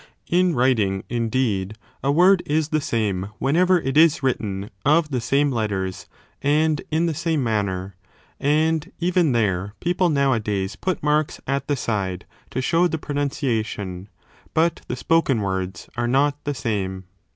[0.31, 5.21] (In writing, indeed, a word is the same when ever it is written of the
[5.21, 6.07] same letters
[6.41, 7.95] and in the same manner
[8.37, 14.09] 5 and even there people nowadays put marks at the side to show the pronunciation
[14.55, 17.03] but the spoken words are not the same.)